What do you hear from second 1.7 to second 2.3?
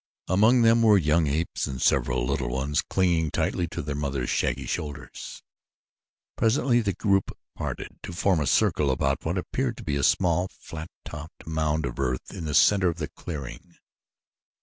several